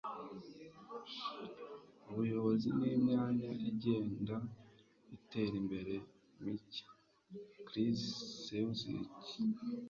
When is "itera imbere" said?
5.15-5.93